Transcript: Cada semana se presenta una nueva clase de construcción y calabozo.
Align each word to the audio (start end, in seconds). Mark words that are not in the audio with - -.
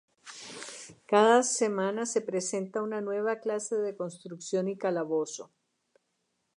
Cada 1.05 1.43
semana 1.43 2.07
se 2.07 2.21
presenta 2.21 2.81
una 2.81 3.01
nueva 3.01 3.39
clase 3.39 3.75
de 3.75 3.95
construcción 3.95 4.67
y 4.67 4.75
calabozo. 4.75 5.51